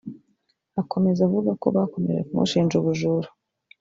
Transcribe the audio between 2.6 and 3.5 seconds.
ubujura